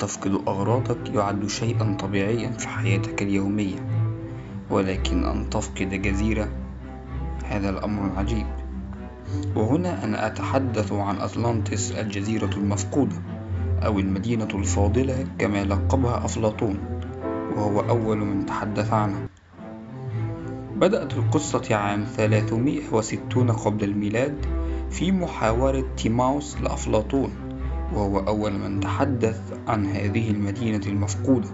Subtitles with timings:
[0.00, 3.76] تفقد أغراضك يعد شيئا طبيعيا في حياتك اليومية.
[4.70, 6.48] ولكن أن تفقد جزيرة
[7.44, 8.46] هذا الأمر عجيب.
[9.56, 13.16] وهنا أنا أتحدث عن أطلانتس الجزيرة المفقودة
[13.84, 16.78] أو المدينة الفاضلة كما لقبها أفلاطون
[17.56, 19.28] وهو أول من تحدث عنها.
[20.76, 24.46] بدأت القصة عام 360 قبل الميلاد
[24.90, 27.49] في محاورة تيماوس لأفلاطون.
[27.94, 31.48] وهو أول من تحدث عن هذه المدينة المفقودة.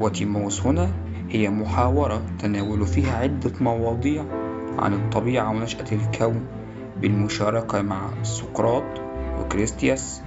[0.00, 0.90] وتيموس هنا
[1.30, 4.24] هي محاورة تناول فيها عدة مواضيع
[4.78, 6.46] عن الطبيعة ونشأة الكون
[7.00, 8.84] بالمشاركة مع سقراط
[9.40, 10.22] وكريستياس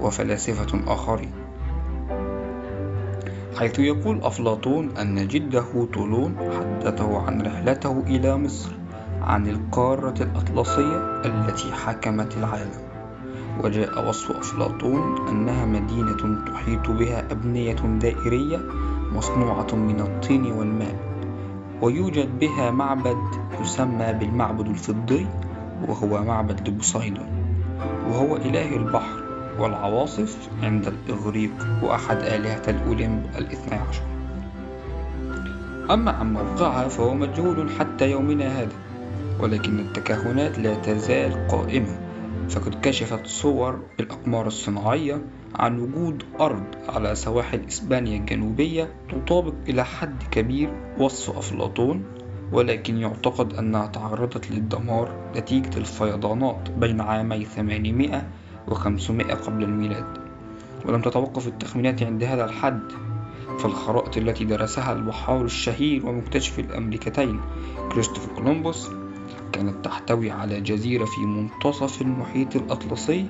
[0.00, 1.32] وفلاسفة آخرين.
[3.58, 8.70] حيث يقول أفلاطون أن جده طولون حدثه عن رحلته إلى مصر
[9.22, 12.85] عن القارة الأطلسية التي حكمت العالم.
[13.64, 18.60] وجاء وصف أفلاطون أنها مدينة تحيط بها أبنية دائرية
[19.12, 20.96] مصنوعة من الطين والماء
[21.82, 23.16] ويوجد بها معبد
[23.60, 25.26] يسمى بالمعبد الفضي
[25.88, 27.28] وهو معبد لبوسايدون
[28.10, 29.22] وهو إله البحر
[29.58, 34.02] والعواصف عند الإغريق وأحد آلهة الأوليمب الاثنى عشر.
[35.90, 38.72] أما عن موقعها فهو مجهول حتى يومنا هذا
[39.40, 42.05] ولكن التكهنات لا تزال قائمة.
[42.48, 45.22] فقد كشفت صور بالأقمار الصناعية
[45.54, 52.04] عن وجود أرض على سواحل إسبانيا الجنوبية تطابق إلى حد كبير وصف أفلاطون
[52.52, 58.26] ولكن يعتقد أنها تعرضت للدمار نتيجة الفيضانات بين عامي 800
[58.68, 60.18] و 500 قبل الميلاد.
[60.84, 62.92] ولم تتوقف التخمينات عند هذا الحد
[63.58, 67.40] فالخرائط التي درسها البحار الشهير ومكتشف الأمريكتين
[67.92, 68.90] كريستوفر كولومبوس
[69.52, 73.26] كانت تحتوي على جزيرة في منتصف المحيط الأطلسي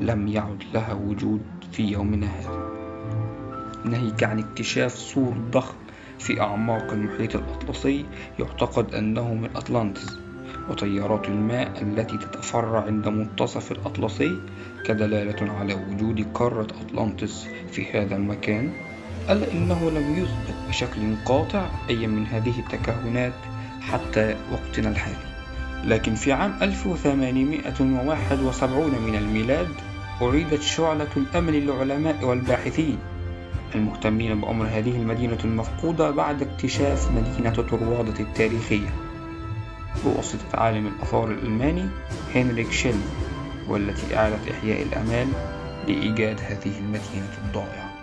[0.00, 1.40] لم يعد لها وجود
[1.72, 2.68] في يومنا هذا.
[3.84, 5.74] ناهيك عن اكتشاف سور ضخم
[6.18, 8.04] في أعماق المحيط الأطلسي
[8.38, 10.16] يعتقد أنه من أطلانتس
[10.70, 14.38] وتيارات الماء التي تتفرع عند منتصف الأطلسي
[14.84, 18.72] كدلالة على وجود قارة أطلانتس في هذا المكان
[19.30, 23.32] ألا إنه لم يثبت بشكل قاطع أي من هذه التكهنات
[23.80, 25.37] حتى وقتنا الحالي.
[25.84, 29.68] لكن في عام 1871 من الميلاد
[30.22, 32.98] أريدت شعلة الأمل للعلماء والباحثين
[33.74, 38.88] المهتمين بأمر هذه المدينة المفقودة بعد اكتشاف مدينة طروادة التاريخية.
[40.04, 41.86] بواسطة عالم الآثار الألماني
[42.34, 42.96] هنريك شيل
[43.68, 45.28] والتي أعادت إحياء الأمال
[45.88, 47.97] لإيجاد هذه المدينة الضائعة.